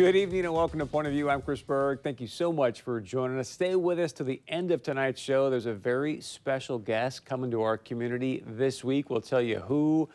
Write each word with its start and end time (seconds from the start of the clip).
Good 0.00 0.16
evening 0.16 0.46
and 0.46 0.54
welcome 0.54 0.78
to 0.78 0.86
Point 0.86 1.08
of 1.08 1.12
View. 1.12 1.28
I'm 1.28 1.42
Chris 1.42 1.60
Berg. 1.60 2.00
Thank 2.02 2.22
you 2.22 2.26
so 2.26 2.54
much 2.54 2.80
for 2.80 3.02
joining 3.02 3.38
us. 3.38 3.50
Stay 3.50 3.76
with 3.76 3.98
us 3.98 4.12
to 4.12 4.24
the 4.24 4.40
end 4.48 4.70
of 4.70 4.82
tonight's 4.82 5.20
show. 5.20 5.50
There's 5.50 5.66
a 5.66 5.74
very 5.74 6.22
special 6.22 6.78
guest 6.78 7.26
coming 7.26 7.50
to 7.50 7.60
our 7.60 7.76
community 7.76 8.42
this 8.46 8.82
week. 8.82 9.10
We'll 9.10 9.20
tell 9.20 9.42
you 9.42 9.58
who 9.58 10.08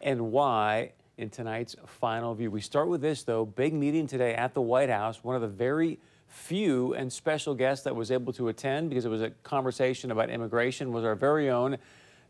and 0.00 0.32
why 0.32 0.92
in 1.18 1.28
tonight's 1.28 1.76
final 1.84 2.34
view. 2.34 2.50
We 2.50 2.62
start 2.62 2.88
with 2.88 3.02
this, 3.02 3.24
though. 3.24 3.44
Big 3.44 3.74
meeting 3.74 4.06
today 4.06 4.32
at 4.32 4.54
the 4.54 4.62
White 4.62 4.88
House. 4.88 5.22
One 5.22 5.36
of 5.36 5.42
the 5.42 5.48
very 5.48 5.98
few 6.28 6.94
and 6.94 7.12
special 7.12 7.54
guests 7.54 7.84
that 7.84 7.94
was 7.94 8.10
able 8.10 8.32
to 8.32 8.48
attend 8.48 8.88
because 8.88 9.04
it 9.04 9.10
was 9.10 9.20
a 9.20 9.32
conversation 9.42 10.10
about 10.10 10.30
immigration 10.30 10.92
was 10.92 11.04
our 11.04 11.14
very 11.14 11.50
own 11.50 11.76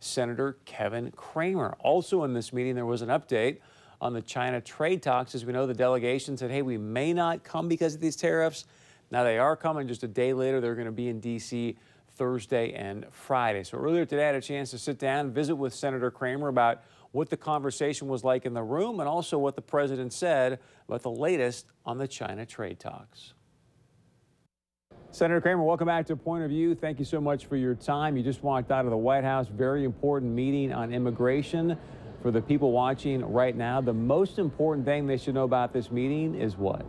Senator 0.01 0.57
Kevin 0.65 1.13
Cramer. 1.13 1.77
Also 1.79 2.25
in 2.25 2.35
this 2.35 2.53
meeting, 2.53 2.75
there 2.75 2.85
was 2.85 3.03
an 3.03 3.11
update 3.11 3.59
on 4.01 4.13
the 4.13 4.23
China 4.23 4.61
trade 4.61 5.03
talks. 5.03 5.35
As 5.35 5.45
we 5.45 5.53
know, 5.53 5.67
the 5.67 5.75
delegation 5.75 6.37
said, 6.37 6.51
hey, 6.51 6.63
we 6.63 6.79
may 6.79 7.13
not 7.13 7.45
come 7.45 7.69
because 7.69 7.95
of 7.95 8.01
these 8.01 8.17
tariffs. 8.17 8.65
Now 9.11 9.25
they 9.25 9.39
are 9.39 9.57
coming 9.57 9.89
just 9.89 10.03
a 10.03 10.09
day 10.09 10.33
later. 10.33 10.61
They're 10.61 10.75
going 10.75 10.87
to 10.87 10.93
be 10.93 11.09
in 11.09 11.21
D.C. 11.21 11.77
Thursday 12.17 12.73
and 12.73 13.07
Friday. 13.11 13.63
So 13.63 13.79
earlier 13.79 14.05
today, 14.05 14.25
I 14.25 14.27
had 14.27 14.35
a 14.35 14.41
chance 14.41 14.71
to 14.71 14.79
sit 14.79 14.99
down, 14.99 15.31
visit 15.33 15.55
with 15.55 15.75
Senator 15.75 16.11
Cramer 16.11 16.49
about 16.49 16.83
what 17.13 17.31
the 17.31 17.37
conversation 17.37 18.09
was 18.09 18.25
like 18.25 18.45
in 18.45 18.55
the 18.55 18.63
room 18.63 19.01
and 19.01 19.09
also 19.09 19.39
what 19.39 19.55
the 19.55 19.63
president 19.63 20.13
said 20.13 20.59
about 20.89 21.03
the 21.03 21.11
latest 21.11 21.67
on 21.85 21.99
the 21.99 22.09
China 22.09 22.45
trade 22.45 22.79
talks. 22.79 23.33
Senator 25.11 25.41
Cramer, 25.41 25.63
welcome 25.63 25.87
back 25.87 26.05
to 26.07 26.17
Point 26.17 26.45
of 26.45 26.51
View. 26.51 26.75
Thank 26.75 26.99
you 26.99 27.05
so 27.07 27.21
much 27.21 27.47
for 27.47 27.57
your 27.57 27.75
time. 27.75 28.19
You 28.19 28.23
just 28.23 28.43
walked 28.43 28.71
out 28.71 28.85
of 28.85 28.91
the 28.91 28.97
White 28.99 29.25
House. 29.25 29.47
Very 29.49 29.85
important 29.85 30.33
meeting 30.33 30.75
on 30.75 30.93
immigration 30.93 31.79
for 32.27 32.33
the 32.33 32.43
people 32.43 32.73
watching 32.73 33.25
right 33.25 33.55
now. 33.55 33.81
The 33.81 33.93
most 33.93 34.41
important 34.41 34.85
thing 34.85 35.07
they 35.07 35.17
should 35.17 35.35
know 35.35 35.45
about 35.45 35.73
this 35.73 35.93
meeting 35.93 36.35
is 36.35 36.57
what? 36.57 36.85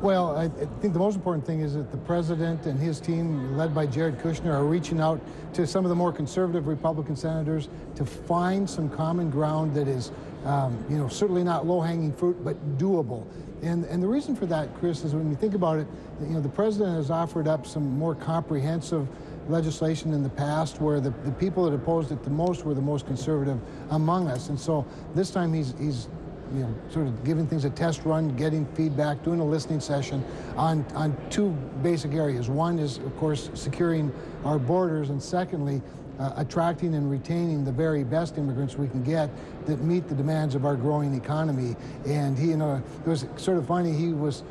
Well, 0.00 0.34
I 0.38 0.48
think 0.80 0.94
the 0.94 0.98
most 0.98 1.16
important 1.16 1.44
thing 1.44 1.60
is 1.60 1.74
that 1.74 1.90
the 1.90 1.98
president 1.98 2.64
and 2.64 2.80
his 2.80 2.98
team, 2.98 3.58
led 3.58 3.74
by 3.74 3.84
Jared 3.84 4.20
Kushner, 4.20 4.54
are 4.54 4.64
reaching 4.64 5.00
out 5.00 5.20
to 5.52 5.66
some 5.66 5.84
of 5.84 5.90
the 5.90 5.94
more 5.94 6.14
conservative 6.14 6.66
Republican 6.66 7.14
senators 7.14 7.68
to 7.96 8.06
find 8.06 8.68
some 8.68 8.88
common 8.88 9.28
ground 9.28 9.74
that 9.74 9.86
is, 9.86 10.12
um, 10.46 10.82
you 10.88 10.96
know, 10.96 11.06
certainly 11.06 11.44
not 11.44 11.66
low-hanging 11.66 12.14
fruit, 12.14 12.42
but 12.42 12.56
doable. 12.78 13.26
And, 13.60 13.84
and 13.84 14.02
the 14.02 14.08
reason 14.08 14.34
for 14.34 14.46
that, 14.46 14.74
Chris, 14.76 15.04
is 15.04 15.14
when 15.14 15.28
you 15.28 15.36
think 15.36 15.52
about 15.52 15.78
it, 15.78 15.86
you 16.22 16.28
know, 16.28 16.40
the 16.40 16.48
president 16.48 16.96
has 16.96 17.10
offered 17.10 17.46
up 17.46 17.66
some 17.66 17.98
more 17.98 18.14
comprehensive 18.14 19.06
legislation 19.50 20.12
in 20.14 20.22
the 20.22 20.30
past 20.30 20.80
where 20.80 21.00
the, 21.00 21.10
the 21.24 21.32
people 21.32 21.68
that 21.68 21.74
opposed 21.74 22.12
it 22.12 22.22
the 22.22 22.30
most 22.30 22.64
were 22.64 22.74
the 22.74 22.80
most 22.80 23.06
conservative 23.06 23.58
among 23.90 24.28
us. 24.28 24.48
And 24.48 24.58
so 24.58 24.86
this 25.14 25.30
time 25.30 25.52
he's, 25.52 25.74
he's 25.78 26.08
you 26.54 26.60
know, 26.60 26.74
sort 26.90 27.06
of 27.06 27.24
giving 27.24 27.46
things 27.46 27.64
a 27.64 27.70
test 27.70 28.04
run, 28.04 28.34
getting 28.36 28.66
feedback, 28.74 29.22
doing 29.22 29.40
a 29.40 29.44
listening 29.44 29.80
session 29.80 30.24
on, 30.56 30.84
on 30.94 31.16
two 31.30 31.50
basic 31.82 32.12
areas. 32.12 32.48
One 32.48 32.78
is, 32.78 32.98
of 32.98 33.16
course, 33.18 33.50
securing 33.54 34.12
our 34.44 34.58
borders, 34.58 35.10
and 35.10 35.22
secondly, 35.22 35.80
uh, 36.18 36.32
attracting 36.36 36.94
and 36.94 37.10
retaining 37.10 37.64
the 37.64 37.72
very 37.72 38.04
best 38.04 38.36
immigrants 38.36 38.76
we 38.76 38.88
can 38.88 39.02
get 39.02 39.30
that 39.66 39.80
meet 39.80 40.06
the 40.08 40.14
demands 40.14 40.54
of 40.54 40.66
our 40.66 40.76
growing 40.76 41.14
economy. 41.14 41.76
And 42.06 42.36
he, 42.36 42.48
you 42.48 42.56
know, 42.56 42.82
it 43.04 43.08
was 43.08 43.26
sort 43.36 43.56
of 43.56 43.66
funny, 43.66 43.92
he 43.92 44.12
was 44.12 44.42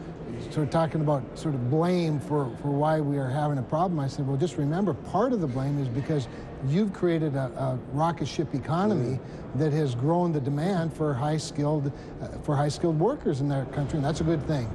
sort 0.51 0.65
of 0.65 0.69
talking 0.69 1.01
about 1.01 1.23
sort 1.37 1.53
of 1.53 1.69
blame 1.69 2.19
for, 2.19 2.49
for 2.61 2.69
why 2.69 2.99
we 2.99 3.17
are 3.17 3.29
having 3.29 3.57
a 3.57 3.63
problem. 3.63 3.99
I 3.99 4.07
said, 4.07 4.27
well, 4.27 4.37
just 4.37 4.57
remember, 4.57 4.93
part 4.93 5.33
of 5.33 5.41
the 5.41 5.47
blame 5.47 5.79
is 5.79 5.87
because 5.87 6.27
you've 6.67 6.93
created 6.93 7.35
a, 7.35 7.45
a 7.57 7.79
rocket 7.93 8.27
ship 8.27 8.53
economy 8.53 9.17
mm. 9.17 9.59
that 9.59 9.71
has 9.71 9.95
grown 9.95 10.31
the 10.31 10.41
demand 10.41 10.93
for 10.93 11.13
high-skilled 11.13 11.91
uh, 12.21 12.27
for 12.39 12.55
high-skilled 12.55 12.99
workers 12.99 13.41
in 13.41 13.51
our 13.51 13.65
country, 13.65 13.97
and 13.97 14.05
that's 14.05 14.21
a 14.21 14.25
good 14.25 14.45
thing. 14.47 14.69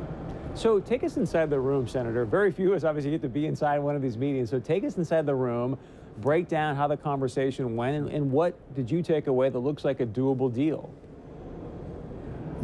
So 0.54 0.78
take 0.78 1.02
us 1.02 1.16
inside 1.16 1.50
the 1.50 1.58
room, 1.58 1.88
Senator. 1.88 2.24
Very 2.24 2.52
few 2.52 2.70
of 2.70 2.76
us 2.76 2.84
obviously 2.84 3.10
get 3.10 3.22
to 3.22 3.28
be 3.28 3.46
inside 3.46 3.78
one 3.80 3.96
of 3.96 4.02
these 4.02 4.16
meetings. 4.16 4.50
So 4.50 4.60
take 4.60 4.84
us 4.84 4.96
inside 4.96 5.26
the 5.26 5.34
room, 5.34 5.76
break 6.18 6.46
down 6.48 6.76
how 6.76 6.86
the 6.86 6.96
conversation 6.96 7.74
went, 7.74 7.96
and, 7.96 8.08
and 8.08 8.30
what 8.30 8.54
did 8.74 8.88
you 8.88 9.02
take 9.02 9.26
away 9.26 9.48
that 9.48 9.58
looks 9.58 9.84
like 9.84 10.00
a 10.00 10.06
doable 10.06 10.52
deal? 10.54 10.94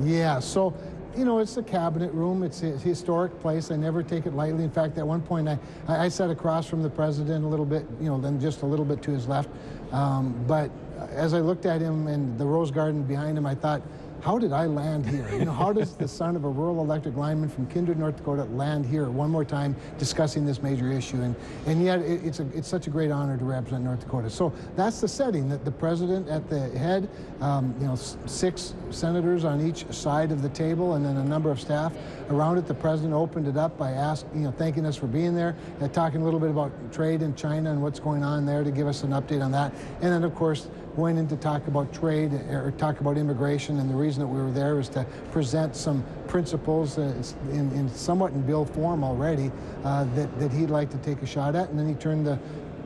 Yeah, 0.03 0.39
so 0.39 0.73
you 1.17 1.25
know, 1.25 1.39
it's 1.39 1.57
a 1.57 1.63
cabinet 1.63 2.13
room. 2.13 2.43
It's 2.43 2.63
a 2.63 2.71
historic 2.79 3.39
place. 3.41 3.71
I 3.71 3.77
never 3.77 4.03
take 4.03 4.27
it 4.27 4.35
lightly. 4.35 4.65
In 4.65 4.71
fact, 4.71 4.99
at 4.99 5.07
one 5.07 5.21
point, 5.21 5.49
I, 5.49 5.59
I 5.89 6.09
sat 6.09 6.31
across 6.31 6.67
from 6.67 6.83
the 6.83 6.91
president 6.91 7.45
a 7.45 7.49
little 7.49 7.67
bit, 7.67 7.87
you 8.01 8.09
know, 8.09 8.21
then 8.21 8.41
just 8.41 8.63
a 8.63 8.67
little 8.67 8.85
bit 8.85 9.03
to 9.03 9.11
his 9.11 9.27
left. 9.27 9.49
Um, 9.93 10.35
but 10.47 10.71
as 11.11 11.35
I 11.35 11.41
looked 11.41 11.67
at 11.67 11.81
him 11.81 12.07
and 12.07 12.39
the 12.39 12.47
rose 12.47 12.71
garden 12.71 13.03
behind 13.03 13.37
him, 13.37 13.47
I 13.47 13.55
thought, 13.55 13.83
how 14.23 14.39
did 14.39 14.53
I 14.53 14.67
land 14.67 15.07
here? 15.07 15.29
You 15.33 15.45
know, 15.45 15.53
how 15.53 15.73
does 15.73 15.95
the 15.95 16.07
son 16.07 16.37
of 16.37 16.45
a 16.45 16.49
rural 16.49 16.81
electric 16.81 17.17
lineman 17.17 17.49
from 17.49 17.67
Kindred, 17.67 17.99
North 17.99 18.17
Dakota 18.17 18.45
land 18.45 18.85
here 18.85 19.09
one 19.09 19.31
more 19.31 19.45
time 19.45 19.75
discussing 19.99 20.45
this 20.45 20.63
major 20.63 20.93
issue? 20.93 21.23
And, 21.23 21.35
and 21.67 21.83
yet 21.83 22.01
it, 22.01 22.25
it's, 22.25 22.41
a, 22.41 22.47
it's 22.55 22.69
such 22.69 22.87
a 22.87 22.91
great 22.91 23.11
honor 23.11 23.37
to 23.39 23.45
represent 23.45 23.85
North 23.85 24.01
Dakota. 24.01 24.29
So 24.29 24.53
that's 24.77 25.01
the 25.01 25.09
setting, 25.09 25.49
that 25.49 25.65
the 25.65 25.71
president 25.71 26.29
at 26.29 26.49
the 26.51 26.69
head, 26.79 27.09
um, 27.41 27.75
you 27.81 27.87
know, 27.87 27.97
six 27.97 28.75
senators 28.91 29.45
on 29.45 29.67
each 29.67 29.91
side 29.93 30.33
of 30.33 30.43
the 30.43 30.51
table 30.51 30.95
and 30.95 31.05
then 31.05 31.17
a 31.17 31.25
number 31.25 31.51
of 31.51 31.61
staff 31.61 31.93
around 32.29 32.59
it. 32.59 32.67
The 32.67 32.75
president 32.75 33.15
opened 33.15 33.49
it 33.49 33.57
up 33.57 33.79
by 33.79 33.93
asking, 33.93 34.41
you 34.41 34.45
know, 34.45 34.53
thanking 34.53 34.85
us 34.85 34.97
for 34.97 35.07
being 35.07 35.35
there, 35.35 35.57
uh, 35.81 35.89
talking 35.89 36.21
a 36.21 36.25
little 36.25 36.41
bit 36.41 36.51
about 36.51 36.73
trade 36.93 37.23
in 37.23 37.35
China 37.35 37.71
and 37.71 37.83
what's 37.83 38.01
going 38.01 38.23
on 38.23 38.45
there 38.45 38.65
to 38.65 38.71
give 38.71 38.87
us 38.87 39.03
an 39.03 39.11
update 39.11 39.43
on 39.43 39.51
that. 39.53 39.73
And 40.03 40.13
then, 40.13 40.25
of 40.25 40.35
course, 40.35 40.69
went 40.97 41.19
in 41.19 41.29
to 41.29 41.37
talk 41.37 41.67
about 41.69 41.93
trade 41.93 42.33
or 42.33 42.73
talk 42.77 43.01
about 43.01 43.17
immigration. 43.17 43.79
And 43.79 43.89
the 43.89 43.95
reason 43.95 44.10
that 44.17 44.27
we 44.27 44.41
were 44.41 44.51
there 44.51 44.75
was 44.75 44.89
to 44.91 45.05
present 45.33 45.77
some 45.77 46.05
principles 46.29 46.99
uh, 46.99 47.13
in, 47.51 47.71
in 47.73 47.89
somewhat 47.89 48.33
in 48.33 48.43
bill 48.43 48.65
form 48.65 49.05
already 49.05 49.51
uh, 49.85 50.05
that, 50.15 50.39
that 50.39 50.53
he'd 50.53 50.71
like 50.71 50.91
to 50.91 50.99
take 50.99 51.23
a 51.23 51.27
shot 51.27 51.55
at. 51.55 51.69
And 51.71 51.79
then 51.79 51.89
he 51.89 51.95
turned 51.95 52.27
the 52.27 52.39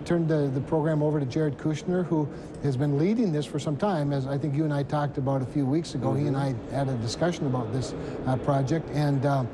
turned 0.04 0.28
the, 0.28 0.50
the 0.52 0.60
program 0.60 1.02
over 1.02 1.18
to 1.18 1.26
Jared 1.26 1.56
Kushner, 1.56 2.04
who 2.04 2.28
has 2.62 2.76
been 2.76 2.98
leading 2.98 3.32
this 3.32 3.46
for 3.46 3.58
some 3.58 3.76
time, 3.76 4.12
as 4.12 4.26
I 4.26 4.36
think 4.36 4.54
you 4.54 4.64
and 4.64 4.72
I 4.72 4.82
talked 4.82 5.16
about 5.16 5.40
a 5.40 5.46
few 5.46 5.64
weeks 5.64 5.94
ago. 5.94 6.10
Mm 6.10 6.16
-hmm. 6.16 6.20
He 6.20 6.28
and 6.28 6.36
I 6.36 6.74
had 6.76 6.88
a 6.88 6.96
discussion 7.02 7.46
about 7.46 7.72
this 7.72 7.94
uh, 8.26 8.36
project, 8.36 8.90
and 8.94 9.24
uh, 9.24 9.44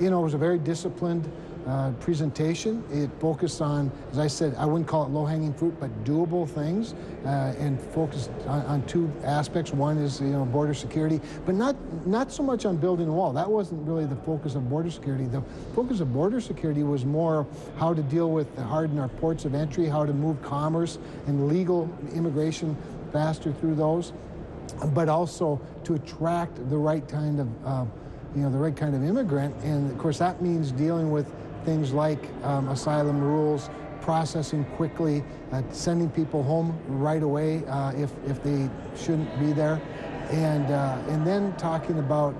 you 0.00 0.08
know, 0.10 0.20
it 0.20 0.24
was 0.24 0.34
a 0.34 0.38
very 0.38 0.58
disciplined 0.58 1.24
uh, 1.66 1.90
presentation. 2.00 2.84
It 2.92 3.10
focused 3.20 3.60
on, 3.60 3.90
as 4.12 4.18
I 4.18 4.28
said, 4.28 4.54
I 4.56 4.64
wouldn't 4.66 4.86
call 4.86 5.04
it 5.04 5.10
low-hanging 5.10 5.54
fruit, 5.54 5.74
but 5.80 5.90
doable 6.04 6.48
things, 6.48 6.94
uh, 7.24 7.54
and 7.58 7.80
focused 7.80 8.30
on, 8.46 8.62
on, 8.66 8.86
two 8.86 9.12
aspects. 9.24 9.72
One 9.72 9.98
is 9.98 10.20
you 10.20 10.28
know 10.28 10.44
border 10.44 10.74
security, 10.74 11.20
but 11.44 11.54
not 11.54 11.74
not 12.06 12.30
so 12.30 12.42
much 12.42 12.64
on 12.64 12.76
building 12.76 13.08
a 13.08 13.12
wall. 13.12 13.32
That 13.32 13.50
wasn't 13.50 13.86
really 13.86 14.06
the 14.06 14.16
focus 14.16 14.54
of 14.54 14.68
border 14.70 14.90
security. 14.90 15.24
The 15.24 15.42
focus 15.74 16.00
of 16.00 16.12
border 16.12 16.40
security 16.40 16.84
was 16.84 17.04
more 17.04 17.46
how 17.78 17.94
to 17.94 18.02
deal 18.02 18.30
with 18.30 18.56
harden 18.58 18.98
our 18.98 19.08
ports 19.08 19.44
of 19.44 19.54
entry, 19.54 19.86
how 19.86 20.06
to 20.06 20.12
move 20.12 20.40
commerce 20.42 20.98
and 21.26 21.48
legal 21.48 21.90
immigration 22.14 22.76
faster 23.12 23.52
through 23.52 23.74
those, 23.74 24.12
but 24.94 25.08
also 25.08 25.60
to 25.84 25.94
attract 25.94 26.56
the 26.70 26.76
right 26.76 27.08
kind 27.08 27.40
of 27.40 27.48
uh, 27.66 27.84
you 28.36 28.42
know 28.42 28.50
the 28.50 28.58
right 28.58 28.76
kind 28.76 28.94
of 28.94 29.02
immigrant, 29.02 29.54
and 29.64 29.90
of 29.90 29.98
course 29.98 30.18
that 30.18 30.40
means 30.40 30.70
dealing 30.70 31.10
with 31.10 31.26
things 31.66 31.92
like 31.92 32.30
um, 32.44 32.68
asylum 32.68 33.20
rules, 33.20 33.68
processing 34.00 34.64
quickly, 34.76 35.22
uh, 35.52 35.60
sending 35.72 36.08
people 36.08 36.42
home 36.42 36.78
right 36.86 37.22
away 37.22 37.66
uh, 37.66 37.92
if, 37.92 38.12
if 38.26 38.42
they 38.42 38.70
shouldn't 38.96 39.38
be 39.38 39.52
there, 39.52 39.82
and, 40.30 40.70
uh, 40.70 40.96
and 41.08 41.26
then 41.26 41.54
talking 41.56 41.98
about 41.98 42.34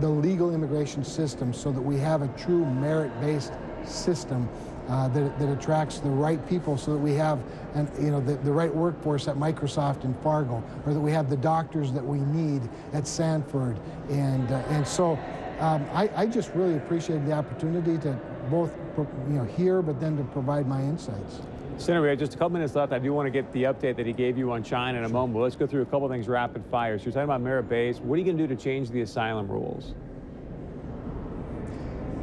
the 0.00 0.08
legal 0.08 0.52
immigration 0.52 1.04
system 1.04 1.54
so 1.54 1.70
that 1.70 1.80
we 1.80 1.96
have 1.96 2.22
a 2.22 2.28
true 2.36 2.66
merit-based 2.66 3.52
system 3.84 4.48
uh, 4.88 5.08
that, 5.08 5.38
that 5.38 5.50
attracts 5.50 6.00
the 6.00 6.10
right 6.10 6.46
people 6.48 6.76
so 6.76 6.92
that 6.92 6.98
we 6.98 7.14
have 7.14 7.40
and 7.74 7.88
you 7.98 8.10
know 8.10 8.20
the, 8.20 8.34
the 8.38 8.52
right 8.52 8.74
workforce 8.74 9.28
at 9.28 9.36
Microsoft 9.36 10.04
and 10.04 10.18
Fargo 10.20 10.62
or 10.84 10.92
that 10.92 11.00
we 11.00 11.10
have 11.10 11.30
the 11.30 11.36
doctors 11.36 11.90
that 11.92 12.04
we 12.04 12.18
need 12.18 12.60
at 12.92 13.06
Sanford. 13.06 13.78
And 14.10 14.50
uh, 14.52 14.62
and 14.68 14.86
so 14.86 15.18
um, 15.60 15.86
I, 15.92 16.10
I 16.14 16.26
just 16.26 16.50
really 16.54 16.76
appreciated 16.76 17.26
the 17.26 17.32
opportunity 17.32 17.96
to 17.98 18.18
both 18.50 18.72
you 18.96 19.34
know 19.34 19.44
hear 19.44 19.82
but 19.82 20.00
then 20.00 20.16
to 20.16 20.24
provide 20.24 20.66
my 20.66 20.80
insights. 20.80 21.40
Senator, 21.76 22.02
we 22.02 22.08
have 22.08 22.18
just 22.18 22.34
a 22.34 22.36
couple 22.36 22.50
minutes 22.50 22.76
left. 22.76 22.92
I 22.92 23.00
do 23.00 23.12
want 23.12 23.26
to 23.26 23.30
get 23.30 23.52
the 23.52 23.64
update 23.64 23.96
that 23.96 24.06
he 24.06 24.12
gave 24.12 24.38
you 24.38 24.52
on 24.52 24.62
China 24.62 24.98
in 24.98 25.04
a 25.04 25.08
moment. 25.08 25.34
But 25.34 25.40
let's 25.40 25.56
go 25.56 25.66
through 25.66 25.82
a 25.82 25.86
couple 25.86 26.08
things 26.08 26.28
rapid 26.28 26.64
fire. 26.70 26.98
So 26.98 27.06
you're 27.06 27.12
talking 27.12 27.24
about 27.24 27.40
merit 27.40 27.68
base. 27.68 27.98
What 27.98 28.14
are 28.14 28.18
you 28.18 28.24
going 28.24 28.38
to 28.38 28.46
do 28.46 28.54
to 28.54 28.60
change 28.60 28.90
the 28.90 29.00
asylum 29.00 29.48
rules? 29.48 29.94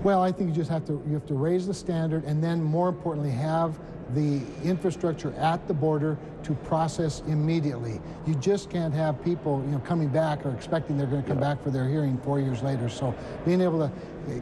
Well, 0.03 0.23
I 0.23 0.31
think 0.31 0.49
you 0.49 0.55
just 0.55 0.71
have 0.71 0.85
to 0.85 1.03
you 1.05 1.13
have 1.13 1.27
to 1.27 1.33
raise 1.33 1.67
the 1.67 1.73
standard, 1.73 2.23
and 2.23 2.43
then 2.43 2.63
more 2.63 2.89
importantly, 2.89 3.31
have 3.31 3.77
the 4.15 4.41
infrastructure 4.63 5.33
at 5.33 5.65
the 5.67 5.73
border 5.73 6.17
to 6.43 6.53
process 6.53 7.21
immediately. 7.27 8.01
You 8.25 8.35
just 8.35 8.69
can't 8.69 8.93
have 8.93 9.23
people, 9.23 9.61
you 9.65 9.71
know, 9.71 9.79
coming 9.79 10.09
back 10.09 10.45
or 10.45 10.51
expecting 10.51 10.97
they're 10.97 11.07
going 11.07 11.23
to 11.23 11.27
come 11.27 11.39
back 11.39 11.61
for 11.61 11.69
their 11.69 11.87
hearing 11.87 12.17
four 12.19 12.39
years 12.39 12.61
later. 12.61 12.89
So 12.89 13.13
being 13.45 13.61
able 13.61 13.79
to 13.79 13.91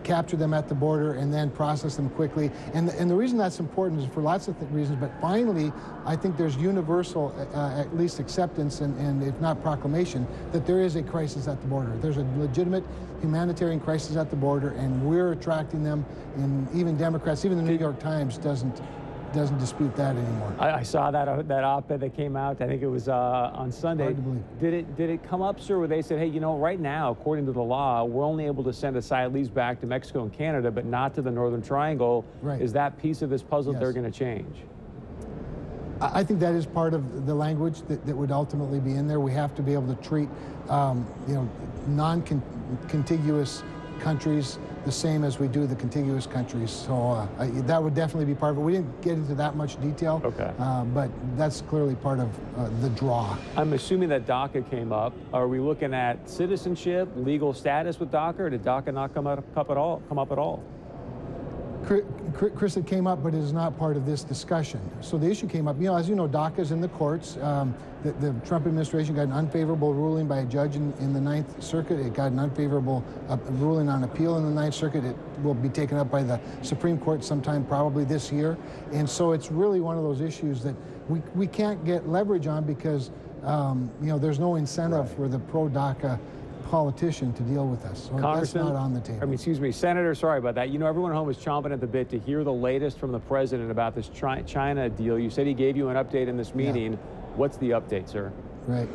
capture 0.04 0.38
them 0.38 0.54
at 0.54 0.68
the 0.68 0.76
border 0.76 1.14
and 1.14 1.34
then 1.34 1.50
process 1.50 1.96
them 1.96 2.10
quickly. 2.12 2.52
And, 2.74 2.90
and 2.90 3.10
the 3.10 3.16
reason 3.16 3.38
that's 3.38 3.60
important 3.60 4.02
is 4.02 4.08
for 4.14 4.22
lots 4.22 4.48
of 4.48 4.60
th- 4.60 4.72
reasons, 4.72 5.00
but 5.00 5.12
finally, 5.22 5.72
I 6.06 6.16
think 6.16 6.38
there's 6.38 6.56
universal, 6.56 7.34
uh, 7.54 7.80
at 7.80 7.96
least 7.96 8.20
acceptance 8.20 8.82
and, 8.82 8.98
and 9.00 9.24
if 9.24 9.40
not 9.42 9.62
proclamation, 9.62 10.28
that 10.52 10.66
there 10.66 10.82
is 10.82 10.96
a 10.96 11.04
crisis 11.04 11.48
at 11.48 11.62
the 11.62 11.68
border. 11.68 11.96
There's 11.98 12.18
a 12.18 12.26
legitimate 12.38 12.84
humanitarian 13.22 13.80
crisis 13.80 14.16
at 14.16 14.30
the 14.30 14.36
border, 14.36 14.70
and 14.72 15.04
we're 15.04 15.32
attracting 15.32 15.84
them. 15.84 16.06
And 16.36 16.68
even 16.74 16.98
Democrats, 16.98 17.46
even 17.46 17.58
the 17.58 17.64
New 17.64 17.78
York 17.78 18.00
Times 18.00 18.38
doesn't 18.38 18.82
doesn't 19.34 19.58
dispute 19.60 19.96
that 19.96 20.16
anymore. 20.16 20.54
I, 20.60 20.72
I 20.72 20.84
saw 20.84 21.12
that 21.12 21.28
uh, 21.28 21.42
that 21.44 21.64
op-ed 21.64 22.00
that 22.02 22.16
came 22.16 22.36
out. 22.36 22.62
I 22.62 22.68
think 22.68 22.82
it 22.82 22.88
was 22.88 23.08
uh, 23.08 23.52
on 23.54 23.72
Sunday. 23.72 24.06
Hard 24.06 24.16
to 24.16 24.22
believe. 24.22 24.44
Did 24.60 24.74
it 24.74 24.98
did 24.98 25.10
it 25.10 25.24
come 25.24 25.42
up, 25.42 25.60
sir, 25.60 25.78
where 25.80 25.88
they 25.88 26.02
said, 26.02 26.20
hey, 26.20 26.28
you 26.28 26.40
know, 26.40 26.58
right 26.58 26.80
now, 26.80 27.12
according 27.12 27.46
to 27.46 27.52
the 27.52 27.62
law, 27.62 28.04
we're 28.04 28.26
only 28.26 28.46
able 28.46 28.64
to 28.64 28.74
send 28.74 28.96
asylees 28.96 29.54
back 29.54 29.80
to 29.82 29.88
Mexico 29.88 30.24
and 30.24 30.34
Canada, 30.34 30.72
but 30.72 30.86
not 30.86 31.14
to 31.16 31.22
the 31.22 31.32
Northern 31.32 31.62
Triangle. 31.62 32.26
Right. 32.42 32.62
Is 32.62 32.74
that 32.74 32.98
piece 32.98 33.22
of 33.22 33.30
this 33.30 33.44
puzzle 33.44 33.74
Yes. 33.74 33.82
they're 33.82 33.94
going 33.94 34.12
to 34.12 34.18
change? 34.18 34.56
I 36.02 36.20
I 36.20 36.24
think 36.24 36.40
that 36.40 36.56
is 36.56 36.66
part 36.66 36.94
of 36.94 37.26
the 37.26 37.36
language 37.36 37.82
that, 37.90 38.06
that 38.06 38.16
would 38.16 38.32
ultimately 38.32 38.80
be 38.80 38.96
in 38.96 39.08
there. 39.08 39.20
We 39.20 39.34
have 39.34 39.54
to 39.56 39.62
be 39.62 39.74
able 39.74 39.94
to 39.94 40.02
treat, 40.02 40.30
um, 40.70 41.06
you 41.28 41.34
know, 41.36 41.50
non-contiguous 41.88 43.64
countries 44.00 44.60
the 44.86 44.92
same 44.92 45.24
as 45.24 45.40
we 45.40 45.48
do 45.48 45.68
the 45.68 45.76
contiguous 45.76 46.26
countries. 46.26 46.72
So 46.72 46.94
uh, 47.12 47.28
I, 47.38 47.48
that 47.62 47.82
would 47.82 47.94
definitely 47.96 48.26
be 48.26 48.36
part 48.36 48.52
of 48.54 48.60
it. 48.60 48.62
We 48.62 48.74
didn't 48.74 49.02
get 49.02 49.14
into 49.14 49.36
that 49.36 49.56
much 49.56 49.80
detail, 49.82 50.22
Okay. 50.24 50.52
uh, 50.60 50.84
but 50.86 51.10
that's 51.38 51.62
clearly 51.62 51.96
part 51.96 52.20
of 52.20 52.30
uh, 52.58 52.70
the 52.82 52.90
draw. 52.90 53.38
I'm 53.58 53.74
assuming 53.74 54.10
that 54.10 54.26
DACA 54.26 54.70
came 54.70 54.92
up. 54.92 55.14
Are 55.34 55.48
we 55.48 55.60
looking 55.60 55.94
at 55.94 56.30
citizenship, 56.30 57.10
legal 57.16 57.54
status 57.54 58.00
with 58.00 58.12
DACA, 58.12 58.40
or 58.40 58.50
did 58.50 58.64
DACA 58.64 58.94
not 58.94 59.14
come 59.14 59.28
up, 59.28 59.44
up 59.58 59.70
at 59.70 59.78
all? 59.78 60.02
Come 60.08 60.18
up 60.20 60.32
at 60.32 60.38
all? 60.38 60.64
Chri- 62.30 62.50
Chri- 62.50 62.56
Chris, 62.56 62.78
it 62.78 62.86
came 62.86 63.08
up, 63.08 63.24
but 63.24 63.34
it 63.34 63.40
is 63.40 63.54
not 63.54 63.78
part 63.78 63.98
of 63.98 64.06
this 64.06 64.24
discussion. 64.24 64.80
So 65.02 65.18
the 65.18 65.30
issue 65.30 65.48
came 65.48 65.68
up. 65.68 65.78
You 65.80 65.86
know, 65.86 65.98
as 65.98 66.10
you 66.10 66.16
know, 66.16 66.28
DACA 66.28 66.60
is 66.60 66.72
in 66.72 66.82
the 66.82 66.88
courts. 66.90 67.38
Um, 67.38 67.76
the, 68.04 68.12
the 68.14 68.34
Trump 68.46 68.66
administration 68.66 69.16
got 69.16 69.24
an 69.24 69.34
unfavorable 69.34 69.94
ruling 69.94 70.28
by 70.28 70.40
a 70.40 70.46
judge 70.46 70.76
in, 70.76 70.94
in 71.00 71.14
the 71.14 71.22
Ninth 71.22 71.62
Circuit. 71.62 72.00
It 72.00 72.14
got 72.14 72.32
an 72.32 72.40
unfavorable 72.40 73.04
uh, 73.28 73.38
ruling 73.52 73.90
on 73.90 74.04
appeal 74.04 74.38
in 74.38 74.44
the 74.44 74.52
Ninth 74.52 74.74
Circuit. 74.76 75.04
It 75.04 75.16
will 75.44 75.54
be 75.54 75.70
taken 75.70 75.98
up 75.98 76.10
by 76.10 76.24
the 76.24 76.40
Supreme 76.62 76.98
Court 76.98 77.24
sometime 77.24 77.66
probably 77.66 78.06
this 78.06 78.32
year. 78.32 78.58
And 78.94 79.10
so 79.10 79.32
it's 79.34 79.52
really 79.52 79.82
one 79.82 79.98
of 79.98 80.04
those 80.04 80.22
issues 80.22 80.64
that 80.64 80.76
we, 81.10 81.22
we 81.36 81.48
can't 81.48 81.84
get 81.84 82.08
leverage 82.08 82.48
on 82.48 82.64
because, 82.64 83.12
um, 83.44 83.92
you 84.02 84.08
know, 84.08 84.20
there's 84.20 84.40
no 84.40 84.56
incentive 84.56 85.12
for 85.16 85.28
the 85.28 85.40
pro-DACA 85.40 86.20
politician 86.70 87.34
to 87.34 87.44
deal 87.44 87.68
with 87.68 87.84
us. 87.86 88.10
So 88.10 88.20
that's 88.20 88.54
not 88.54 88.76
on 88.76 88.94
the 88.94 89.02
table. 89.02 89.20
I 89.22 89.26
mean, 89.26 89.34
excuse 89.34 89.60
me, 89.60 89.72
Senator. 89.72 90.14
Sorry 90.14 90.38
about 90.38 90.56
that. 90.56 90.70
You 90.70 90.80
know, 90.80 90.88
everyone 90.88 91.12
at 91.12 91.16
home 91.16 91.30
is 91.30 91.38
chomping 91.38 91.74
at 91.74 91.82
the 91.82 91.88
bit 91.88 92.10
to 92.10 92.20
hear 92.20 92.44
the 92.44 92.54
latest 92.54 93.00
from 93.00 93.12
the 93.12 93.20
president 93.20 93.72
about 93.72 93.96
this 93.96 94.10
China 94.10 94.90
deal. 94.90 95.18
You 95.18 95.30
said 95.30 95.48
he 95.48 95.54
gave 95.54 95.76
you 95.76 95.90
an 95.90 95.96
update 95.96 96.28
in 96.28 96.38
this 96.38 96.54
meeting. 96.54 96.94
What's 97.36 97.58
the 97.58 97.72
update, 97.72 98.08
sir? 98.08 98.32
Right. 98.68 98.90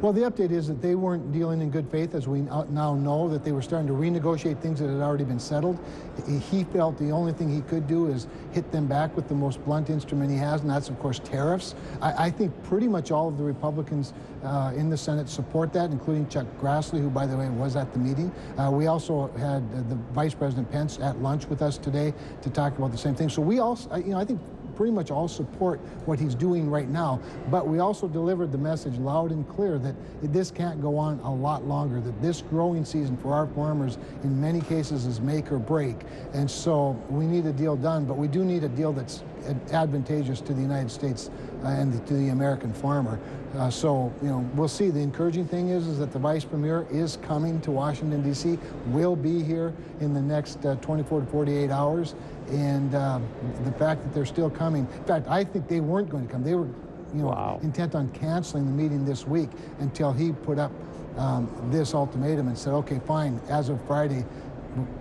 Well, 0.00 0.14
the 0.14 0.22
update 0.22 0.50
is 0.50 0.66
that 0.68 0.80
they 0.80 0.94
weren't 0.94 1.30
dealing 1.30 1.60
in 1.60 1.68
good 1.70 1.86
faith, 1.90 2.14
as 2.14 2.26
we 2.26 2.40
now 2.40 2.66
now 2.70 2.94
know, 2.94 3.28
that 3.28 3.44
they 3.44 3.52
were 3.52 3.60
starting 3.60 3.86
to 3.88 3.92
renegotiate 3.92 4.58
things 4.60 4.80
that 4.80 4.88
had 4.88 5.02
already 5.02 5.24
been 5.24 5.38
settled. 5.38 5.78
He- 6.26 6.38
He 6.38 6.64
felt 6.64 6.96
the 6.96 7.10
only 7.10 7.32
thing 7.34 7.50
he 7.50 7.60
could 7.62 7.86
do 7.86 8.06
is 8.06 8.26
hit 8.52 8.72
them 8.72 8.86
back 8.86 9.14
with 9.14 9.28
the 9.28 9.34
most 9.34 9.62
blunt 9.66 9.90
instrument 9.90 10.30
he 10.30 10.38
has, 10.38 10.62
and 10.62 10.70
that's, 10.70 10.88
of 10.88 10.98
course, 11.00 11.18
tariffs. 11.18 11.74
I, 12.00 12.26
I 12.26 12.30
think 12.30 12.50
pretty 12.62 12.88
much 12.88 13.10
all 13.10 13.28
of 13.28 13.36
the 13.36 13.44
Republicans 13.44 14.14
uh, 14.42 14.72
in 14.74 14.88
the 14.88 14.96
Senate 14.96 15.28
support 15.28 15.70
that, 15.74 15.90
including 15.90 16.26
Chuck 16.28 16.46
Grassley, 16.62 17.00
who, 17.02 17.10
by 17.10 17.26
the 17.26 17.36
way, 17.36 17.48
was 17.50 17.76
at 17.76 17.92
the 17.92 17.98
meeting. 17.98 18.32
Uh, 18.56 18.70
we 18.72 18.86
also 18.86 19.28
had 19.36 19.62
uh, 19.74 19.82
the 19.90 19.96
Vice 20.14 20.32
President 20.32 20.70
Pence 20.72 20.98
at 20.98 21.20
lunch 21.20 21.46
with 21.50 21.60
us 21.60 21.76
today 21.76 22.14
to 22.40 22.48
talk 22.48 22.76
about 22.78 22.90
the 22.90 22.98
same 22.98 23.14
thing. 23.14 23.28
So 23.28 23.42
we 23.42 23.58
also, 23.58 23.94
you 23.96 24.12
know, 24.12 24.18
I 24.18 24.24
think 24.24 24.40
pretty 24.80 24.94
much 24.94 25.10
all 25.10 25.28
support 25.28 25.78
what 26.06 26.18
he's 26.18 26.34
doing 26.34 26.70
right 26.70 26.88
now. 26.88 27.20
But 27.50 27.68
we 27.68 27.80
also 27.80 28.08
delivered 28.08 28.50
the 28.50 28.56
message 28.56 28.96
loud 28.96 29.30
and 29.30 29.46
clear 29.46 29.78
that 29.78 29.94
this 30.22 30.50
can't 30.50 30.80
go 30.80 30.96
on 30.96 31.20
a 31.20 31.30
lot 31.30 31.66
longer, 31.66 32.00
that 32.00 32.22
this 32.22 32.40
growing 32.40 32.86
season 32.86 33.14
for 33.18 33.34
our 33.34 33.46
farmers 33.48 33.98
in 34.24 34.40
many 34.40 34.62
cases 34.62 35.04
is 35.04 35.20
make 35.20 35.52
or 35.52 35.58
break. 35.58 35.96
And 36.32 36.50
so 36.50 36.98
we 37.10 37.26
need 37.26 37.44
a 37.44 37.52
deal 37.52 37.76
done, 37.76 38.06
but 38.06 38.16
we 38.16 38.26
do 38.26 38.42
need 38.42 38.64
a 38.64 38.70
deal 38.70 38.94
that's 38.94 39.22
advantageous 39.72 40.40
to 40.42 40.54
the 40.54 40.60
United 40.60 40.90
States 40.90 41.30
uh, 41.64 41.68
and 41.68 42.06
to 42.06 42.14
the 42.14 42.28
American 42.28 42.72
farmer. 42.72 43.18
Uh, 43.56 43.68
so, 43.68 44.12
you 44.22 44.28
know, 44.28 44.48
we'll 44.54 44.68
see. 44.68 44.90
The 44.90 45.00
encouraging 45.00 45.46
thing 45.46 45.70
is, 45.70 45.86
is 45.86 45.98
that 45.98 46.12
the 46.12 46.18
vice 46.18 46.44
premier 46.44 46.86
is 46.90 47.18
coming 47.22 47.60
to 47.62 47.70
Washington, 47.70 48.22
D.C., 48.22 48.58
will 48.86 49.16
be 49.16 49.42
here 49.42 49.74
in 50.00 50.14
the 50.14 50.20
next 50.20 50.64
uh, 50.64 50.76
24 50.76 51.20
to 51.20 51.26
48 51.26 51.70
hours. 51.70 52.14
And 52.50 52.94
um, 52.94 53.26
the 53.64 53.72
fact 53.72 54.02
that 54.02 54.14
they're 54.14 54.26
still 54.26 54.50
coming, 54.50 54.86
in 54.96 55.04
fact, 55.04 55.26
I 55.28 55.44
think 55.44 55.66
they 55.68 55.80
weren't 55.80 56.08
going 56.08 56.26
to 56.26 56.32
come. 56.32 56.44
They 56.44 56.54
were, 56.54 56.66
you 57.12 57.22
know, 57.22 57.28
Wow. 57.28 57.58
intent 57.62 57.94
on 57.96 58.08
canceling 58.12 58.66
the 58.66 58.72
meeting 58.72 59.04
this 59.04 59.26
week 59.26 59.50
until 59.80 60.12
he 60.12 60.32
put 60.32 60.58
up 60.58 60.70
um, 61.16 61.50
this 61.72 61.92
ultimatum 61.92 62.46
and 62.46 62.56
said, 62.56 62.72
okay, 62.72 63.00
fine, 63.04 63.40
as 63.48 63.68
of 63.68 63.84
Friday, 63.84 64.24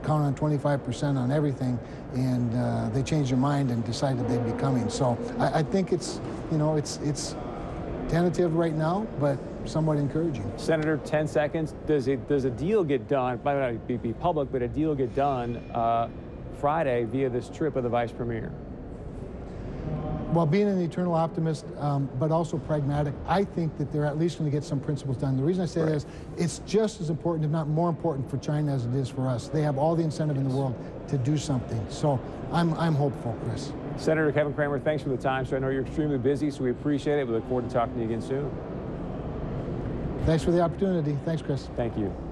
count 0.03 0.23
on 0.23 0.35
25% 0.35 1.17
on 1.17 1.31
everything. 1.31 1.79
And 2.13 2.55
uh, 2.55 2.89
they 2.89 3.03
changed 3.03 3.31
their 3.31 3.37
mind 3.37 3.71
and 3.71 3.83
decided 3.85 4.27
they'd 4.27 4.45
be 4.45 4.57
coming. 4.59 4.89
So 4.89 5.17
I, 5.37 5.59
I 5.59 5.63
think 5.63 5.91
it's, 5.91 6.19
you 6.51 6.57
know, 6.57 6.75
it's, 6.75 6.97
it's 7.03 7.35
tentative 8.09 8.55
right 8.55 8.73
now, 8.73 9.05
but 9.19 9.37
somewhat 9.65 9.97
encouraging. 9.97 10.51
Senator, 10.57 10.97
10 10.97 11.27
seconds. 11.27 11.75
Does 11.85 12.07
it 12.07 12.27
does 12.27 12.45
a 12.45 12.49
deal 12.49 12.83
get 12.83 13.07
done? 13.07 13.39
Might 13.43 13.59
not 13.59 13.87
be, 13.87 13.97
be 13.97 14.13
public, 14.13 14.51
but 14.51 14.61
a 14.61 14.67
deal 14.67 14.95
get 14.95 15.13
done 15.15 15.57
uh, 15.73 16.09
Friday 16.59 17.05
via 17.05 17.29
this 17.29 17.49
trip 17.49 17.75
of 17.75 17.83
the 17.83 17.89
vice 17.89 18.11
premier? 18.11 18.51
While 20.31 20.45
being 20.45 20.67
an 20.67 20.79
eternal 20.79 21.15
optimist, 21.15 21.65
um, 21.79 22.07
but 22.19 22.31
also 22.31 22.59
pragmatic, 22.59 23.15
I 23.27 23.43
think 23.43 23.75
that 23.79 23.91
they're 23.91 24.05
at 24.05 24.19
least 24.19 24.37
going 24.37 24.49
to 24.49 24.55
get 24.55 24.63
some 24.63 24.79
principles 24.79 25.17
done. 25.17 25.35
The 25.35 25.43
reason 25.43 25.63
I 25.63 25.65
say 25.65 25.81
that 25.81 25.95
is 25.95 26.05
it's 26.37 26.59
just 26.67 27.01
as 27.01 27.09
important, 27.09 27.45
if 27.45 27.51
not 27.51 27.67
more 27.67 27.89
important, 27.89 28.29
for 28.29 28.37
China 28.37 28.73
as 28.75 28.85
it 28.85 28.93
is 28.93 29.09
for 29.09 29.27
us. 29.27 29.47
They 29.47 29.63
have 29.63 29.79
all 29.79 29.95
the 29.95 30.03
incentive 30.03 30.37
in 30.37 30.47
the 30.47 30.55
world 30.55 30.75
to 31.07 31.17
do 31.17 31.35
something. 31.35 31.83
So 31.89 32.19
I'm, 32.51 32.75
I'm 32.75 32.93
hopeful, 32.93 33.35
Chris. 33.43 33.73
Senator 33.97 34.31
Kevin 34.31 34.53
Cramer, 34.53 34.79
thanks 34.79 35.01
for 35.01 35.09
the 35.09 35.17
time. 35.17 35.47
So 35.47 35.55
I 35.55 35.59
know 35.59 35.69
you're 35.69 35.81
extremely 35.81 36.19
busy, 36.19 36.51
so 36.51 36.63
we 36.63 36.69
appreciate 36.69 37.19
it. 37.19 37.27
We 37.27 37.33
look 37.33 37.47
forward 37.47 37.67
to 37.67 37.73
talking 37.73 37.95
to 37.95 37.99
you 38.01 38.05
again 38.05 38.21
soon. 38.21 38.51
Thanks 40.27 40.43
for 40.43 40.51
the 40.51 40.61
opportunity. 40.61 41.17
Thanks, 41.25 41.41
Chris. 41.41 41.67
Thank 41.75 41.97
you. 41.97 42.28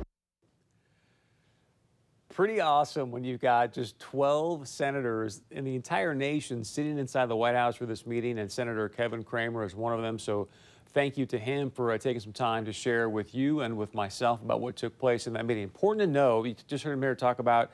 Pretty 2.37 2.61
awesome 2.61 3.09
when 3.09 3.23
you've 3.23 3.41
got 3.41 3.73
just 3.73 3.97
12 3.97 4.67
senators 4.67 5.41
in 5.49 5.65
the 5.65 5.73
entire 5.73 6.13
nation 6.13 6.63
sitting 6.63 6.99
inside 6.99 7.25
the 7.29 7.35
White 7.35 7.55
House 7.55 7.75
for 7.75 7.87
this 7.87 8.05
meeting, 8.05 8.37
and 8.37 8.51
Senator 8.51 8.87
Kevin 8.89 9.23
Cramer 9.23 9.63
is 9.63 9.73
one 9.73 9.91
of 9.91 10.03
them. 10.03 10.19
So, 10.19 10.47
thank 10.89 11.17
you 11.17 11.25
to 11.25 11.39
him 11.39 11.71
for 11.71 11.91
uh, 11.91 11.97
taking 11.97 12.19
some 12.19 12.33
time 12.33 12.63
to 12.65 12.71
share 12.71 13.09
with 13.09 13.33
you 13.33 13.61
and 13.61 13.75
with 13.75 13.95
myself 13.95 14.39
about 14.43 14.61
what 14.61 14.75
took 14.75 14.99
place 14.99 15.25
in 15.25 15.33
that 15.33 15.47
meeting. 15.47 15.63
Important 15.63 16.01
to 16.01 16.13
know, 16.13 16.43
you 16.43 16.55
just 16.67 16.83
heard 16.83 16.99
Mayor 16.99 17.15
talk 17.15 17.39
about, 17.39 17.71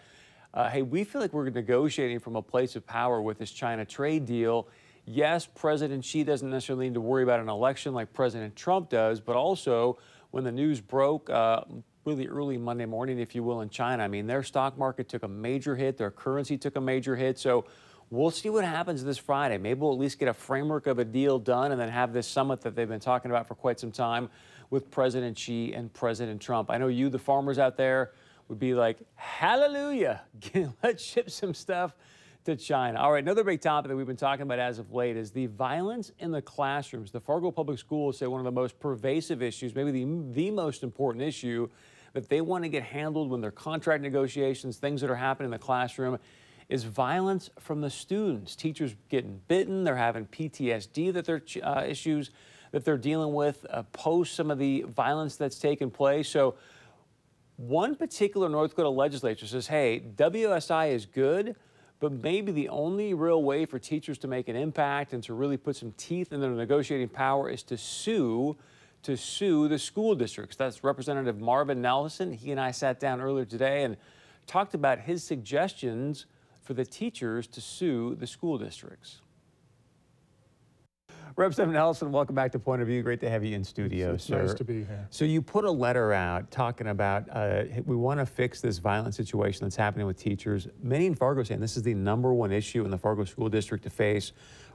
uh, 0.54 0.70
hey, 0.70 0.82
we 0.82 1.04
feel 1.04 1.20
like 1.20 1.34
we're 1.34 1.50
negotiating 1.50 2.20
from 2.20 2.38
a 2.38 2.42
place 2.42 2.78
of 2.78 2.88
power 2.88 3.22
with 3.22 3.40
this 3.40 3.52
China 3.52 3.84
trade 3.84 4.26
deal. 4.26 4.70
Yes, 5.04 5.46
President 5.46 6.06
Xi 6.06 6.24
doesn't 6.24 6.50
necessarily 6.50 6.88
need 6.88 6.94
to 6.94 7.02
worry 7.02 7.24
about 7.24 7.42
an 7.42 7.50
election 7.50 7.94
like 7.94 8.14
President 8.14 8.56
Trump 8.56 8.90
does, 8.90 9.20
but 9.20 9.36
also 9.36 9.98
when 10.32 10.46
the 10.46 10.54
news 10.54 10.80
broke 10.80 11.30
uh, 11.30 11.64
really 12.06 12.28
early 12.28 12.58
Monday 12.58 12.86
morning, 12.86 13.20
if 13.20 13.34
you 13.36 13.44
will, 13.44 13.62
in 13.62 13.70
China, 13.70 14.04
I 14.04 14.08
mean, 14.08 14.28
their 14.28 14.44
stock 14.44 14.78
market 14.78 15.08
took 15.08 15.24
a 15.24 15.28
major 15.28 15.76
hit, 15.76 15.98
their 15.98 16.12
currency 16.12 16.58
took 16.58 16.76
a 16.76 16.82
major 16.82 17.16
hit. 17.16 17.40
So 17.40 17.66
we'll 18.10 18.32
see 18.32 18.50
what 18.50 18.66
happens 18.66 19.04
this 19.04 19.18
Friday. 19.18 19.58
Maybe 19.58 19.80
we'll 19.80 19.94
at 19.94 20.00
least 20.00 20.20
get 20.20 20.28
a 20.28 20.34
framework 20.34 20.88
of 20.88 21.00
a 21.00 21.06
deal 21.06 21.40
done 21.40 21.72
and 21.72 21.80
then 21.80 21.90
have 21.90 22.14
this 22.14 22.28
summit 22.28 22.62
that 22.62 22.76
they've 22.76 22.90
been 22.90 23.00
talking 23.00 23.32
about 23.32 23.48
for 23.48 23.56
quite 23.56 23.80
some 23.80 23.92
time 23.92 24.30
with 24.70 24.92
President 24.92 25.38
Xi 25.38 25.74
and 25.74 25.94
President 25.94 26.42
Trump. 26.42 26.70
I 26.70 26.78
know 26.78 26.88
you, 26.88 27.10
the 27.10 27.20
farmers 27.20 27.60
out 27.60 27.78
there, 27.78 28.12
would 28.50 28.60
be 28.60 28.74
like, 28.74 28.98
hallelujah, 29.16 30.22
let's 30.84 31.04
ship 31.04 31.30
some 31.30 31.54
stuff 31.54 31.96
to 32.46 32.56
China. 32.58 33.00
All 33.00 33.14
right, 33.14 33.24
another 33.24 33.44
big 33.44 33.62
topic 33.62 33.90
that 33.90 33.96
we've 33.96 34.06
been 34.06 34.18
talking 34.18 34.44
about 34.44 34.60
as 34.60 34.78
of 34.78 34.92
late 34.92 35.16
is 35.16 35.32
the 35.32 35.46
violence 35.48 36.12
in 36.20 36.32
the 36.32 36.42
classrooms. 36.42 37.12
The 37.12 37.22
Fargo 37.22 37.52
Public 37.52 37.80
Schools 37.80 38.18
say 38.18 38.28
one 38.28 38.42
of 38.42 38.46
the 38.46 38.52
most 38.52 38.80
pervasive 38.80 39.42
issues, 39.42 39.74
maybe 39.74 39.92
the, 39.92 40.06
the 40.34 40.52
most 40.52 40.84
important 40.84 41.24
issue 41.24 41.70
that 42.14 42.30
they 42.30 42.42
want 42.42 42.64
to 42.64 42.70
get 42.70 42.84
handled 42.84 43.30
when 43.30 43.42
their 43.42 43.52
contract 43.52 44.02
negotiations, 44.02 44.78
things 44.78 45.02
that 45.02 45.10
are 45.10 45.16
happening 45.16 45.46
in 45.48 45.52
the 45.52 45.60
classroom, 45.60 46.18
is 46.70 46.84
violence 46.84 47.50
from 47.60 47.82
the 47.82 47.90
students. 47.90 48.56
Teachers 48.56 48.96
getting 49.10 49.42
bitten, 49.48 49.84
they're 49.84 49.96
having 49.96 50.26
PTSD 50.28 51.12
that 51.14 51.26
they're 51.26 51.42
uh, 51.64 51.84
issues 51.86 52.32
that 52.72 52.86
they're 52.86 52.98
dealing 52.98 53.34
with 53.34 53.66
uh, 53.70 53.84
post 53.92 54.36
some 54.36 54.50
of 54.50 54.58
the 54.58 54.84
violence 54.96 55.36
that's 55.36 55.60
taken 55.60 55.92
place. 55.92 56.28
So 56.28 56.56
one 57.58 57.96
particular 57.96 58.50
North 58.50 58.72
Dakota 58.72 58.90
legislature 58.90 59.46
says, 59.46 59.68
hey, 59.68 60.02
WSI 60.16 60.92
is 60.92 61.06
good, 61.06 61.56
but 62.00 62.12
maybe 62.12 62.52
the 62.52 62.70
only 62.70 63.14
real 63.14 63.44
way 63.44 63.66
for 63.66 63.78
teachers 63.78 64.18
to 64.20 64.28
make 64.28 64.48
an 64.48 64.56
impact 64.56 65.14
and 65.14 65.24
to 65.24 65.34
really 65.34 65.58
put 65.58 65.76
some 65.76 65.94
teeth 65.98 66.34
in 66.34 66.42
their 66.42 66.50
negotiating 66.50 67.10
power 67.10 67.50
is 67.50 67.62
to 67.64 67.78
sue 67.78 68.58
to 69.04 69.18
sue 69.18 69.68
the 69.68 69.78
school 69.78 70.16
districts. 70.16 70.56
That's 70.56 70.84
Representative 70.84 71.40
Marvin 71.40 71.82
Nelson. 71.82 72.32
He 72.32 72.52
and 72.52 72.60
I 72.60 72.72
sat 72.72 73.00
down 73.00 73.22
earlier 73.22 73.46
today 73.46 73.84
and 73.84 73.98
talked 74.48 74.74
about 74.74 75.00
his 75.00 75.24
suggestions 75.24 76.26
for 76.62 76.74
the 76.74 76.86
teachers 76.86 77.46
to 77.48 77.62
sue 77.62 78.16
the 78.16 78.28
school 78.28 78.58
districts. 78.58 79.20
Representative 81.36 81.74
Nelson, 81.74 82.12
welcome 82.12 82.36
back 82.36 82.52
to 82.52 82.60
Point 82.60 82.84
of 82.84 82.88
View. 82.88 83.02
Great 83.02 83.20
to 83.22 83.30
have 83.30 83.44
you 83.44 83.56
in 83.56 83.64
studio, 83.64 84.14
it's 84.14 84.26
sir. 84.26 84.44
Nice 84.44 84.54
to 84.54 84.64
be 84.64 84.84
here. 84.84 85.08
So 85.10 85.26
you 85.26 85.42
put 85.42 85.66
a 85.66 85.72
letter 85.72 86.14
out 86.14 86.52
talking 86.52 86.88
about 86.88 87.28
uh, 87.32 87.64
we 87.86 87.96
want 87.96 88.20
to 88.20 88.26
fix 88.26 88.62
this 88.62 88.78
violent 88.78 89.16
situation 89.16 89.66
that's 89.66 89.76
happening 89.76 90.06
with 90.06 90.16
teachers. 90.16 90.68
Many 90.82 91.08
in 91.08 91.16
Fargo 91.16 91.42
saying 91.42 91.60
this 91.60 91.76
is 91.76 91.82
the 91.82 91.96
number 91.96 92.34
one 92.34 92.52
issue 92.52 92.86
in 92.86 92.92
the 92.92 93.00
Fargo 93.00 93.26
School 93.26 93.50
District 93.50 93.84
to 93.84 93.90
face 93.90 94.32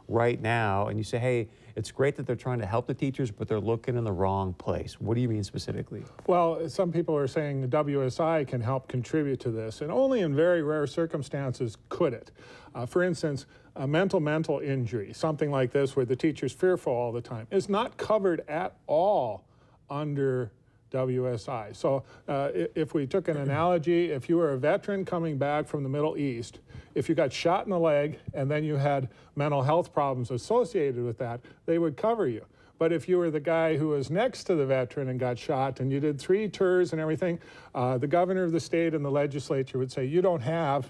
right 0.08 0.40
now. 0.40 0.88
And 0.88 0.98
you 0.98 1.04
say, 1.04 1.18
hey, 1.18 1.48
it's 1.78 1.92
great 1.92 2.16
that 2.16 2.26
they're 2.26 2.34
trying 2.34 2.58
to 2.58 2.66
help 2.66 2.88
the 2.88 2.92
teachers, 2.92 3.30
but 3.30 3.46
they're 3.46 3.60
looking 3.60 3.96
in 3.96 4.02
the 4.02 4.12
wrong 4.12 4.52
place. 4.52 5.00
What 5.00 5.14
do 5.14 5.20
you 5.20 5.28
mean 5.28 5.44
specifically? 5.44 6.02
Well, 6.26 6.68
some 6.68 6.90
people 6.90 7.16
are 7.16 7.28
saying 7.28 7.60
the 7.60 7.68
WSI 7.68 8.48
can 8.48 8.60
help 8.60 8.88
contribute 8.88 9.38
to 9.40 9.52
this, 9.52 9.80
and 9.80 9.92
only 9.92 10.20
in 10.20 10.34
very 10.34 10.60
rare 10.60 10.88
circumstances 10.88 11.76
could 11.88 12.14
it. 12.14 12.32
Uh, 12.74 12.84
for 12.84 13.04
instance, 13.04 13.46
a 13.76 13.86
mental 13.86 14.18
mental 14.18 14.58
injury, 14.58 15.12
something 15.12 15.52
like 15.52 15.70
this 15.70 15.94
where 15.94 16.04
the 16.04 16.16
teacher's 16.16 16.52
fearful 16.52 16.92
all 16.92 17.12
the 17.12 17.20
time, 17.20 17.46
is 17.52 17.68
not 17.68 17.96
covered 17.96 18.42
at 18.48 18.74
all 18.88 19.44
under 19.88 20.50
WSI. 20.90 21.74
So 21.74 22.04
uh, 22.28 22.50
if 22.52 22.94
we 22.94 23.06
took 23.06 23.28
an 23.28 23.36
analogy, 23.36 24.10
if 24.10 24.28
you 24.28 24.36
were 24.36 24.52
a 24.52 24.58
veteran 24.58 25.04
coming 25.04 25.38
back 25.38 25.66
from 25.66 25.82
the 25.82 25.88
Middle 25.88 26.16
East, 26.16 26.60
if 26.94 27.08
you 27.08 27.14
got 27.14 27.32
shot 27.32 27.64
in 27.64 27.70
the 27.70 27.78
leg 27.78 28.18
and 28.34 28.50
then 28.50 28.64
you 28.64 28.76
had 28.76 29.08
mental 29.36 29.62
health 29.62 29.92
problems 29.92 30.30
associated 30.30 31.02
with 31.02 31.18
that, 31.18 31.40
they 31.66 31.78
would 31.78 31.96
cover 31.96 32.26
you. 32.26 32.44
But 32.78 32.92
if 32.92 33.08
you 33.08 33.18
were 33.18 33.30
the 33.30 33.40
guy 33.40 33.76
who 33.76 33.88
was 33.88 34.10
next 34.10 34.44
to 34.44 34.54
the 34.54 34.64
veteran 34.64 35.08
and 35.08 35.18
got 35.18 35.38
shot 35.38 35.80
and 35.80 35.92
you 35.92 35.98
did 35.98 36.18
three 36.20 36.48
tours 36.48 36.92
and 36.92 37.00
everything, 37.00 37.40
uh, 37.74 37.98
the 37.98 38.06
governor 38.06 38.44
of 38.44 38.52
the 38.52 38.60
state 38.60 38.94
and 38.94 39.04
the 39.04 39.10
legislature 39.10 39.78
would 39.78 39.90
say, 39.90 40.04
you 40.04 40.22
don't 40.22 40.40
have 40.40 40.88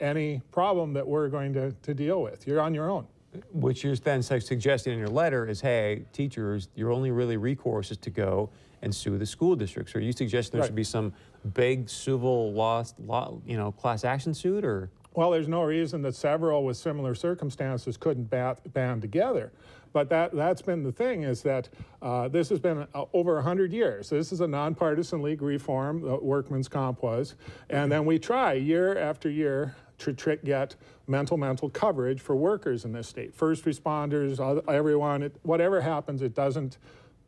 any 0.00 0.40
problem 0.50 0.92
that 0.94 1.06
we're 1.06 1.28
going 1.28 1.52
to, 1.52 1.72
to 1.82 1.94
deal 1.94 2.22
with. 2.22 2.46
You're 2.46 2.60
on 2.60 2.74
your 2.74 2.90
own. 2.90 3.06
What 3.52 3.84
you're 3.84 3.94
then 3.94 4.22
suggesting 4.22 4.92
in 4.92 4.98
your 4.98 5.08
letter 5.08 5.46
is, 5.46 5.60
hey, 5.60 6.04
teachers, 6.12 6.68
your 6.74 6.90
only 6.90 7.12
really 7.12 7.36
recourse 7.36 7.92
is 7.92 7.98
to 7.98 8.10
go 8.10 8.50
and 8.82 8.94
sue 8.94 9.18
the 9.18 9.26
school 9.26 9.56
districts. 9.56 9.94
Are 9.94 10.00
you 10.00 10.12
suggesting 10.12 10.52
there 10.52 10.62
right. 10.62 10.68
should 10.68 10.74
be 10.76 10.84
some 10.84 11.12
big 11.54 11.88
civil 11.88 12.52
law, 12.52 12.84
law, 12.98 13.38
you 13.46 13.56
know, 13.56 13.72
class 13.72 14.04
action 14.04 14.34
suit, 14.34 14.64
or? 14.64 14.90
Well, 15.14 15.30
there's 15.30 15.48
no 15.48 15.62
reason 15.64 16.02
that 16.02 16.14
several 16.14 16.64
with 16.64 16.76
similar 16.76 17.14
circumstances 17.14 17.96
couldn't 17.96 18.30
bat, 18.30 18.72
band 18.72 19.02
together. 19.02 19.52
But 19.92 20.08
that, 20.10 20.32
that's 20.32 20.62
been 20.62 20.84
the 20.84 20.92
thing 20.92 21.24
is 21.24 21.42
that 21.42 21.68
uh, 22.00 22.28
this 22.28 22.48
has 22.50 22.60
been 22.60 22.86
uh, 22.94 23.04
over 23.12 23.34
100 23.34 23.72
years. 23.72 24.08
This 24.08 24.30
is 24.30 24.40
a 24.40 24.46
nonpartisan 24.46 25.20
league 25.20 25.42
reform, 25.42 26.02
the 26.02 26.16
workman's 26.16 26.68
comp 26.68 27.02
was. 27.02 27.34
And 27.68 27.90
then 27.90 28.04
we 28.04 28.18
try 28.18 28.52
year 28.52 28.96
after 28.96 29.28
year 29.28 29.74
to 29.98 30.36
get 30.44 30.76
mental 31.06 31.36
mental 31.36 31.68
coverage 31.68 32.20
for 32.20 32.34
workers 32.34 32.84
in 32.84 32.92
this 32.92 33.08
state. 33.08 33.34
First 33.34 33.64
responders, 33.64 34.62
everyone, 34.68 35.24
it, 35.24 35.36
whatever 35.42 35.80
happens, 35.80 36.22
it 36.22 36.34
doesn't 36.34 36.78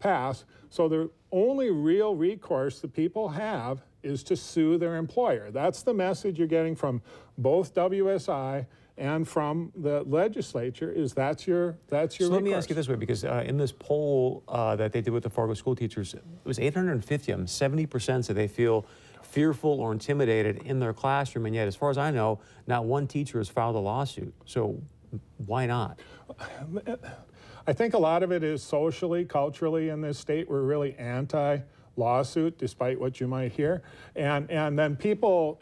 pass. 0.03 0.45
So 0.69 0.89
the 0.89 1.11
only 1.31 1.71
real 1.71 2.15
recourse 2.15 2.81
the 2.81 2.89
people 2.89 3.29
have 3.29 3.83
is 4.03 4.23
to 4.25 4.37
sue 4.37 4.79
their 4.79 4.97
employer. 4.97 5.51
That's 5.51 5.83
the 5.83 5.95
message 5.95 6.39
you're 6.39 6.49
getting 6.49 6.75
from 6.75 7.01
both 7.39 7.75
WSI 7.75 8.67
and 8.99 9.27
from 9.27 9.73
the 9.75 10.03
legislature 10.03 10.91
is 10.91 11.15
that's 11.15 11.47
your 11.47 11.79
that's 11.89 12.19
your. 12.19 12.27
So 12.27 12.33
recourse. 12.35 12.45
let 12.45 12.51
me 12.51 12.55
ask 12.55 12.69
you 12.69 12.75
this 12.75 12.89
way, 12.89 12.97
because 12.97 13.25
uh, 13.25 13.43
in 13.47 13.57
this 13.57 13.73
poll 13.73 14.43
uh, 14.49 14.77
that 14.77 14.93
they 14.93 15.01
did 15.01 15.11
with 15.11 15.23
the 15.23 15.31
Fargo 15.31 15.55
school 15.55 15.75
teachers, 15.75 16.15
it 16.15 16.23
was 16.45 16.59
850 16.59 17.33
of 17.33 17.39
them. 17.39 17.47
70 17.47 17.87
percent 17.87 18.25
said 18.27 18.37
they 18.37 18.49
feel 18.49 18.85
fearful 19.23 19.81
or 19.81 19.93
intimidated 19.93 20.59
in 20.65 20.79
their 20.79 20.93
classroom, 20.93 21.47
and 21.47 21.55
yet, 21.55 21.67
as 21.67 21.75
far 21.75 21.89
as 21.89 21.97
I 21.97 22.11
know, 22.11 22.41
not 22.67 22.85
one 22.85 23.07
teacher 23.07 23.39
has 23.39 23.49
filed 23.49 23.77
a 23.77 23.79
lawsuit. 23.79 24.35
So 24.45 24.79
why 25.47 25.67
not? 25.67 25.99
I 27.67 27.73
think 27.73 27.95
a 27.95 27.99
lot 27.99 28.23
of 28.23 28.33
it 28.33 28.43
is 28.43 28.63
socially, 28.63 29.25
culturally 29.25 29.91
in 29.91 30.01
this 30.01 30.19
state. 30.19 30.49
We're 30.49 30.63
really 30.63 30.97
anti 30.97 31.59
lawsuit, 31.97 32.59
despite 32.59 32.99
what 32.99 33.21
you 33.21 33.29
might 33.29 33.53
hear. 33.53 33.83
And, 34.17 34.51
and 34.51 34.77
then 34.77 34.97
people, 34.97 35.61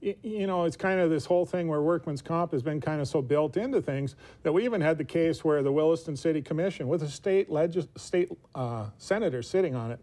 you 0.00 0.46
know, 0.46 0.64
it's 0.64 0.76
kind 0.76 1.00
of 1.00 1.08
this 1.08 1.24
whole 1.24 1.46
thing 1.46 1.68
where 1.68 1.80
workman's 1.80 2.20
comp 2.20 2.52
has 2.52 2.62
been 2.62 2.80
kind 2.80 3.00
of 3.00 3.08
so 3.08 3.22
built 3.22 3.56
into 3.56 3.80
things 3.80 4.16
that 4.42 4.52
we 4.52 4.64
even 4.64 4.80
had 4.80 4.98
the 4.98 5.04
case 5.04 5.42
where 5.42 5.62
the 5.62 5.72
Williston 5.72 6.16
City 6.16 6.42
Commission, 6.42 6.88
with 6.88 7.02
a 7.02 7.08
state, 7.08 7.48
legis- 7.48 7.88
state 7.96 8.30
uh, 8.54 8.86
senator 8.98 9.42
sitting 9.42 9.74
on 9.74 9.92
it, 9.92 10.00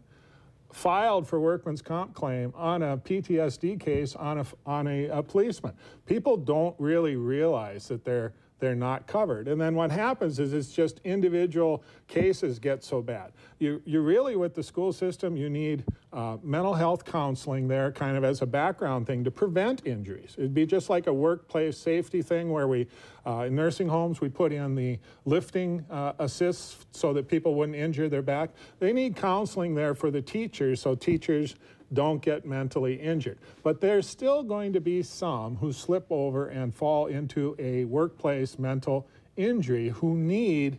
filed 0.71 1.27
for 1.27 1.39
workman's 1.39 1.83
comp 1.83 2.15
claim 2.15 2.51
on 2.55 2.81
a 2.81 2.97
PTSD 2.97 3.79
case 3.79 4.15
on 4.15 4.39
a, 4.39 4.45
on 4.65 4.87
a, 4.87 5.05
a 5.09 5.21
policeman. 5.21 5.73
People 6.07 6.37
don't 6.37 6.75
really 6.79 7.15
realize 7.15 7.87
that 7.89 8.03
they're 8.03 8.33
they're 8.63 8.75
not 8.75 9.07
covered. 9.07 9.49
And 9.49 9.59
then 9.59 9.75
what 9.75 9.91
happens 9.91 10.39
is 10.39 10.53
it's 10.53 10.71
just 10.71 11.01
individual 11.03 11.83
cases 12.07 12.59
get 12.59 12.81
so 12.81 13.01
bad. 13.01 13.33
You, 13.59 13.81
you 13.83 13.99
really, 13.99 14.37
with 14.37 14.55
the 14.55 14.63
school 14.63 14.93
system, 14.93 15.35
you 15.35 15.49
need 15.49 15.83
uh, 16.13 16.37
mental 16.41 16.73
health 16.73 17.03
counseling 17.03 17.67
there 17.67 17.91
kind 17.91 18.15
of 18.15 18.23
as 18.23 18.41
a 18.41 18.45
background 18.45 19.05
thing 19.05 19.25
to 19.25 19.31
prevent 19.31 19.85
injuries. 19.85 20.35
It'd 20.37 20.53
be 20.53 20.65
just 20.65 20.89
like 20.89 21.07
a 21.07 21.13
workplace 21.13 21.77
safety 21.77 22.21
thing 22.21 22.51
where 22.51 22.69
we, 22.69 22.87
uh, 23.25 23.45
in 23.47 23.55
nursing 23.55 23.89
homes, 23.89 24.21
we 24.21 24.29
put 24.29 24.53
in 24.53 24.75
the 24.75 24.97
lifting 25.25 25.85
uh, 25.89 26.13
assists 26.19 26.85
so 26.91 27.11
that 27.13 27.27
people 27.27 27.55
wouldn't 27.55 27.77
injure 27.77 28.07
their 28.07 28.21
back. 28.21 28.51
They 28.79 28.93
need 28.93 29.17
counseling 29.17 29.75
there 29.75 29.93
for 29.93 30.09
the 30.09 30.21
teachers 30.21 30.81
so 30.81 30.95
teachers 30.95 31.55
don't 31.93 32.21
get 32.21 32.45
mentally 32.45 32.95
injured. 32.95 33.37
But 33.63 33.81
there's 33.81 34.07
still 34.07 34.43
going 34.43 34.73
to 34.73 34.81
be 34.81 35.03
some 35.03 35.55
who 35.57 35.71
slip 35.71 36.05
over 36.09 36.47
and 36.47 36.73
fall 36.73 37.07
into 37.07 37.55
a 37.59 37.85
workplace 37.85 38.57
mental 38.59 39.07
injury 39.35 39.89
who 39.89 40.15
need 40.15 40.77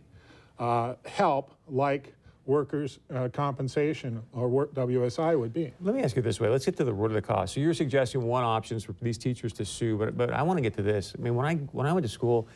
uh, 0.59 0.95
help 1.05 1.53
like 1.67 2.13
workers' 2.45 2.99
uh, 3.13 3.27
compensation 3.33 4.21
or 4.31 4.47
work 4.47 4.73
WSI 4.73 5.37
would 5.37 5.51
be. 5.53 5.73
Let 5.81 5.95
me 5.95 6.03
ask 6.03 6.15
you 6.15 6.21
this 6.21 6.39
way. 6.39 6.47
Let's 6.47 6.65
get 6.65 6.77
to 6.77 6.83
the 6.83 6.93
root 6.93 7.07
of 7.07 7.13
the 7.13 7.21
cause. 7.21 7.51
So 7.51 7.59
you're 7.59 7.73
suggesting 7.73 8.21
one 8.21 8.43
option 8.43 8.77
is 8.77 8.83
for 8.83 8.93
these 9.01 9.17
teachers 9.17 9.51
to 9.53 9.65
sue, 9.65 9.97
but, 9.97 10.15
but 10.15 10.31
I 10.31 10.43
want 10.43 10.57
to 10.57 10.61
get 10.61 10.75
to 10.75 10.83
this. 10.83 11.13
I 11.17 11.21
mean, 11.21 11.35
when 11.35 11.45
I, 11.45 11.55
when 11.71 11.87
I 11.87 11.93
went 11.93 12.05
to 12.05 12.11
school, 12.11 12.47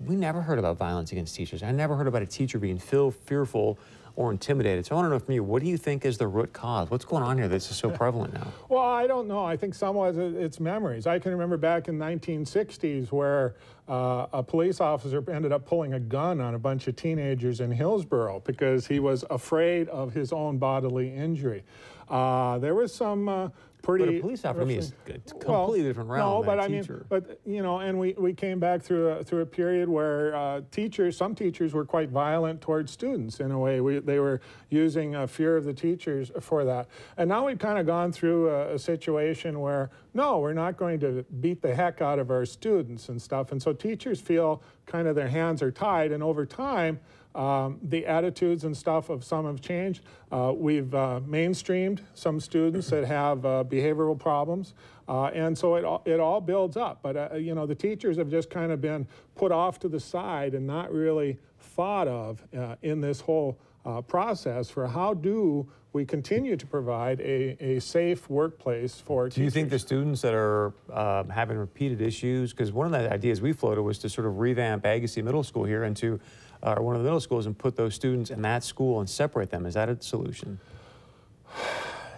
we 0.00 0.16
never 0.16 0.42
heard 0.42 0.58
about 0.58 0.76
violence 0.76 1.12
against 1.12 1.34
teachers. 1.34 1.62
I 1.62 1.70
never 1.70 1.96
heard 1.96 2.06
about 2.06 2.22
a 2.22 2.26
teacher 2.26 2.58
being 2.58 2.78
feel, 2.78 3.10
fearful 3.10 3.78
or 4.16 4.30
intimidated. 4.30 4.86
So 4.86 4.94
I 4.94 4.96
want 4.96 5.06
to 5.06 5.10
know 5.10 5.18
from 5.18 5.34
you, 5.34 5.42
what 5.42 5.62
do 5.62 5.68
you 5.68 5.76
think 5.76 6.04
is 6.04 6.18
the 6.18 6.28
root 6.28 6.52
cause? 6.52 6.90
What's 6.90 7.04
going 7.04 7.22
on 7.22 7.36
here 7.36 7.48
that's 7.48 7.66
so 7.66 7.90
prevalent 7.90 8.34
now? 8.34 8.46
Well, 8.68 8.82
I 8.82 9.06
don't 9.06 9.26
know. 9.26 9.44
I 9.44 9.56
think 9.56 9.74
some 9.74 9.96
of 9.96 10.18
it's 10.18 10.60
memories. 10.60 11.06
I 11.06 11.18
can 11.18 11.32
remember 11.32 11.56
back 11.56 11.88
in 11.88 11.98
1960s 11.98 13.10
where 13.10 13.56
uh, 13.88 14.26
a 14.32 14.42
police 14.42 14.80
officer 14.80 15.22
ended 15.30 15.52
up 15.52 15.66
pulling 15.66 15.94
a 15.94 16.00
gun 16.00 16.40
on 16.40 16.54
a 16.54 16.58
bunch 16.58 16.86
of 16.86 16.96
teenagers 16.96 17.60
in 17.60 17.70
Hillsboro 17.70 18.40
because 18.40 18.86
he 18.86 19.00
was 19.00 19.24
afraid 19.30 19.88
of 19.88 20.12
his 20.12 20.32
own 20.32 20.58
bodily 20.58 21.12
injury. 21.12 21.64
Uh, 22.08 22.58
there 22.58 22.74
was 22.74 22.94
some 22.94 23.28
uh, 23.28 23.48
pretty. 23.84 24.04
But 24.06 24.14
a 24.14 24.20
police 24.20 24.44
officer 24.44 24.70
is 24.70 24.92
a 25.06 25.12
completely 25.12 25.48
well, 25.48 25.72
different 25.72 26.10
realm. 26.10 26.40
No, 26.40 26.42
but 26.42 26.58
I 26.58 26.68
mean, 26.68 27.04
but 27.08 27.40
you 27.44 27.62
know, 27.62 27.78
and 27.78 27.98
we, 27.98 28.14
we 28.14 28.32
came 28.32 28.58
back 28.58 28.82
through 28.82 29.08
a, 29.08 29.22
through 29.22 29.42
a 29.42 29.46
period 29.46 29.88
where 29.88 30.34
uh, 30.34 30.62
teachers, 30.70 31.16
some 31.16 31.34
teachers 31.34 31.74
were 31.74 31.84
quite 31.84 32.08
violent 32.08 32.60
towards 32.60 32.90
students 32.90 33.40
in 33.40 33.50
a 33.50 33.58
way. 33.58 33.80
We, 33.80 33.98
they 33.98 34.18
were 34.18 34.40
using 34.70 35.14
uh, 35.14 35.26
fear 35.26 35.56
of 35.56 35.64
the 35.64 35.74
teachers 35.74 36.32
for 36.40 36.64
that. 36.64 36.88
And 37.16 37.28
now 37.28 37.46
we've 37.46 37.58
kind 37.58 37.78
of 37.78 37.86
gone 37.86 38.10
through 38.10 38.50
a, 38.50 38.74
a 38.74 38.78
situation 38.78 39.60
where 39.60 39.90
no, 40.14 40.38
we're 40.38 40.54
not 40.54 40.76
going 40.76 41.00
to 41.00 41.24
beat 41.40 41.60
the 41.60 41.74
heck 41.74 42.00
out 42.00 42.18
of 42.18 42.30
our 42.30 42.46
students 42.46 43.08
and 43.08 43.20
stuff. 43.20 43.52
And 43.52 43.60
so 43.60 43.72
teachers 43.72 44.20
feel 44.20 44.62
kind 44.86 45.08
of 45.08 45.16
their 45.16 45.28
hands 45.28 45.60
are 45.62 45.72
tied, 45.72 46.12
and 46.12 46.22
over 46.22 46.46
time. 46.46 47.00
Um, 47.34 47.80
the 47.82 48.06
attitudes 48.06 48.62
and 48.62 48.76
stuff 48.76 49.10
of 49.10 49.24
some 49.24 49.44
have 49.46 49.60
changed. 49.60 50.04
Uh, 50.30 50.52
we've 50.56 50.94
uh, 50.94 51.20
mainstreamed 51.26 51.98
some 52.14 52.38
students 52.38 52.88
that 52.90 53.04
have 53.04 53.44
uh, 53.44 53.64
behavioral 53.66 54.16
problems, 54.16 54.74
uh, 55.08 55.24
and 55.34 55.58
so 55.58 55.74
it 55.74 55.84
all, 55.84 56.00
it 56.04 56.20
all 56.20 56.40
builds 56.40 56.76
up. 56.76 57.00
But 57.02 57.16
uh, 57.16 57.34
you 57.34 57.56
know, 57.56 57.66
the 57.66 57.74
teachers 57.74 58.18
have 58.18 58.30
just 58.30 58.50
kind 58.50 58.70
of 58.70 58.80
been 58.80 59.08
put 59.34 59.50
off 59.50 59.80
to 59.80 59.88
the 59.88 59.98
side 59.98 60.54
and 60.54 60.64
not 60.64 60.92
really 60.92 61.38
thought 61.58 62.06
of 62.06 62.40
uh, 62.56 62.76
in 62.82 63.00
this 63.00 63.20
whole 63.20 63.58
process 64.06 64.70
for 64.70 64.86
how 64.86 65.14
do 65.14 65.66
we 65.92 66.04
continue 66.04 66.56
to 66.56 66.66
provide 66.66 67.20
a, 67.20 67.56
a 67.64 67.80
safe 67.80 68.28
workplace 68.28 68.96
for 68.96 69.28
Do 69.28 69.42
you 69.42 69.50
think 69.50 69.70
the 69.70 69.78
students 69.78 70.20
that 70.22 70.34
are 70.34 70.74
um, 70.92 71.28
having 71.28 71.56
repeated 71.56 72.00
issues, 72.00 72.52
because 72.52 72.72
one 72.72 72.86
of 72.86 72.92
the 72.92 73.12
ideas 73.12 73.40
we 73.40 73.52
floated 73.52 73.82
was 73.82 73.98
to 73.98 74.08
sort 74.08 74.26
of 74.26 74.38
revamp 74.38 74.84
Agassiz 74.84 75.22
Middle 75.22 75.44
School 75.44 75.64
here 75.64 75.84
into 75.84 76.18
uh, 76.64 76.76
one 76.76 76.96
of 76.96 77.02
the 77.02 77.04
middle 77.04 77.20
schools 77.20 77.46
and 77.46 77.56
put 77.56 77.76
those 77.76 77.94
students 77.94 78.30
in 78.30 78.42
that 78.42 78.64
school 78.64 78.98
and 79.00 79.08
separate 79.08 79.50
them. 79.50 79.66
Is 79.66 79.74
that 79.74 79.88
a 79.88 80.00
solution? 80.02 80.58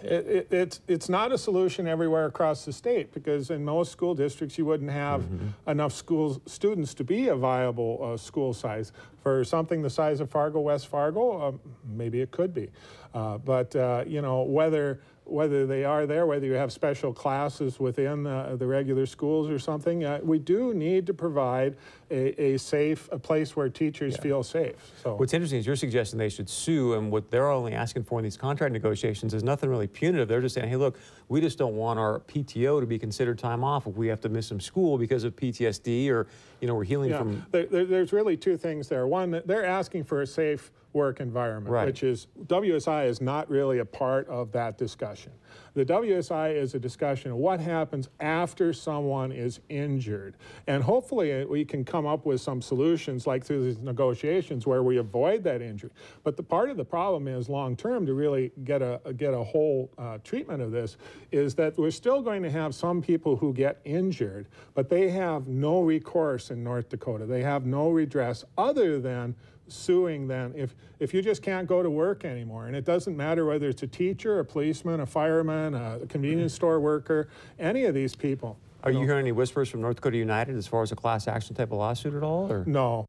It, 0.01 0.27
it, 0.27 0.47
it's, 0.51 0.81
it's 0.87 1.09
not 1.09 1.31
a 1.31 1.37
solution 1.37 1.87
everywhere 1.87 2.25
across 2.25 2.65
the 2.65 2.73
state 2.73 3.13
because 3.13 3.49
in 3.49 3.63
most 3.63 3.91
school 3.91 4.15
districts 4.15 4.57
you 4.57 4.65
wouldn't 4.65 4.91
have 4.91 5.23
enough 5.67 5.93
schools, 5.93 6.39
students 6.45 6.93
to 6.95 7.03
be 7.03 7.27
a 7.27 7.35
viable 7.35 7.99
uh, 8.01 8.17
school 8.17 8.53
size. 8.53 8.91
For 9.21 9.43
something 9.43 9.81
the 9.81 9.89
size 9.89 10.19
of 10.21 10.29
Fargo, 10.29 10.59
West 10.61 10.87
Fargo, 10.87 11.47
um, 11.47 11.59
maybe 11.85 12.21
it 12.21 12.31
could 12.31 12.53
be. 12.53 12.69
Uh, 13.13 13.37
but, 13.37 13.75
uh, 13.75 14.03
you 14.07 14.21
know, 14.21 14.43
whether 14.43 15.01
whether 15.29 15.67
they 15.67 15.83
are 15.83 16.05
there, 16.05 16.25
whether 16.25 16.45
you 16.45 16.53
have 16.53 16.71
special 16.71 17.11
classes 17.11 17.79
within 17.79 18.25
uh, 18.25 18.55
the 18.57 18.65
regular 18.65 19.05
schools 19.05 19.49
or 19.49 19.59
something, 19.59 20.05
uh, 20.05 20.19
we 20.23 20.39
do 20.39 20.73
need 20.73 21.05
to 21.05 21.13
provide 21.13 21.75
a, 22.09 22.41
a 22.53 22.57
safe, 22.57 23.09
a 23.11 23.19
place 23.19 23.55
where 23.55 23.69
teachers 23.69 24.17
feel 24.17 24.43
safe. 24.43 24.75
So. 25.03 25.15
What's 25.15 25.33
interesting 25.33 25.59
is 25.59 25.65
you're 25.65 25.75
suggesting 25.75 26.17
they 26.17 26.29
should 26.29 26.49
sue, 26.49 26.93
and 26.93 27.11
what 27.11 27.29
they're 27.31 27.49
only 27.49 27.73
asking 27.73 28.03
for 28.05 28.19
in 28.19 28.23
these 28.23 28.37
contract 28.37 28.71
negotiations 28.73 29.33
is 29.33 29.43
nothing 29.43 29.69
really 29.69 29.87
punitive. 29.87 30.27
They're 30.27 30.41
just 30.41 30.55
saying, 30.55 30.69
hey, 30.69 30.75
look, 30.77 30.97
we 31.27 31.41
just 31.41 31.57
don't 31.57 31.75
want 31.75 31.99
our 31.99 32.19
PTO 32.21 32.79
to 32.79 32.85
be 32.85 32.97
considered 32.97 33.37
time 33.37 33.63
off 33.63 33.87
if 33.87 33.95
we 33.95 34.07
have 34.07 34.21
to 34.21 34.29
miss 34.29 34.47
some 34.47 34.59
school 34.59 34.97
because 34.97 35.23
of 35.23 35.35
PTSD 35.35 36.09
or, 36.09 36.27
you 36.61 36.67
know, 36.67 36.75
we're 36.75 36.83
healing 36.85 37.09
Yeah, 37.11 37.17
from. 37.19 37.45
there, 37.51 37.65
there- 37.65 37.85
there's 37.85 38.13
really 38.13 38.37
two 38.37 38.57
things 38.57 38.87
there. 38.87 39.05
One, 39.07 39.41
they're 39.45 39.65
asking 39.65 40.05
for 40.05 40.21
a 40.21 40.27
safe 40.27 40.71
work 40.93 41.19
environment, 41.19 41.71
Right. 41.71 41.85
which 41.85 42.01
is 42.03 42.27
WSI 42.47 43.05
is 43.07 43.21
not 43.21 43.49
really 43.49 43.79
a 43.79 43.85
part 43.85 44.27
of 44.29 44.51
that 44.53 44.77
discussion. 44.77 45.31
The 45.77 45.85
WSI 45.85 46.55
is 46.55 46.73
a 46.73 46.79
discussion 46.79 47.29
of 47.29 47.37
what 47.37 47.59
happens 47.59 48.09
after 48.19 48.73
someone 48.73 49.31
is 49.31 49.59
injured. 49.69 50.35
And 50.65 50.81
hopefully 50.81 51.43
uh, 51.43 51.45
we 51.45 51.65
can 51.65 51.85
come 51.85 52.07
up 52.07 52.25
with 52.25 52.41
some 52.41 52.63
solutions 52.63 53.27
like 53.27 53.45
through 53.45 53.63
these 53.63 53.77
negotiations 53.77 54.65
where 54.65 54.81
we 54.81 54.97
avoid 54.97 55.43
that 55.43 55.61
injury. 55.61 55.91
But 56.23 56.35
the 56.35 56.41
part 56.41 56.71
of 56.71 56.77
the 56.77 56.83
problem 56.83 57.27
is 57.27 57.47
long 57.47 57.75
term 57.75 58.07
to 58.07 58.15
really 58.15 58.51
get 58.63 58.81
a 58.81 58.99
get 59.17 59.35
a 59.35 59.43
whole 59.43 59.91
uh, 59.99 60.17
treatment 60.23 60.63
of 60.63 60.71
this 60.71 60.97
is 61.31 61.53
that 61.53 61.77
we're 61.77 61.91
still 61.91 62.23
going 62.23 62.41
to 62.41 62.49
have 62.49 62.73
some 62.73 62.99
people 62.99 63.35
who 63.35 63.53
get 63.53 63.79
injured, 63.85 64.47
but 64.73 64.89
they 64.89 65.11
have 65.11 65.45
no 65.45 65.81
recourse 65.81 66.49
in 66.49 66.63
North 66.63 66.89
Dakota. 66.89 67.27
They 67.27 67.43
have 67.43 67.67
no 67.67 67.91
redress 67.91 68.43
other 68.57 68.99
than 68.99 69.35
suing 69.67 70.27
them 70.27 70.53
if 70.55 70.75
if 70.99 71.13
you 71.13 71.21
just 71.21 71.41
can't 71.41 71.67
go 71.67 71.83
to 71.83 71.89
work 71.89 72.25
anymore 72.25 72.67
and 72.67 72.75
it 72.75 72.85
doesn't 72.85 73.15
matter 73.15 73.45
whether 73.45 73.67
it's 73.69 73.83
a 73.83 73.87
teacher 73.87 74.39
a 74.39 74.45
policeman 74.45 74.99
a 74.99 75.05
fireman 75.05 75.73
a 75.73 75.99
convenience 76.07 76.53
mm-hmm. 76.53 76.57
store 76.57 76.79
worker 76.79 77.29
any 77.59 77.85
of 77.85 77.93
these 77.93 78.15
people 78.15 78.57
Are 78.83 78.91
you 78.91 78.99
hearing 78.99 79.19
any 79.19 79.31
whispers 79.31 79.69
from 79.69 79.81
North 79.81 79.97
Dakota 79.97 80.17
United 80.17 80.55
as 80.55 80.67
far 80.67 80.83
as 80.83 80.91
a 80.91 80.95
class 80.95 81.27
action 81.27 81.55
type 81.55 81.71
of 81.71 81.77
lawsuit 81.77 82.13
at 82.13 82.23
all? 82.23 82.51
Or? 82.51 82.63
no 82.65 83.05